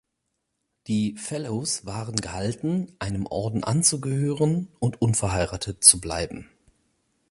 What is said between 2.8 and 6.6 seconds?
einem Orden anzugehören und unverheiratet zu bleiben.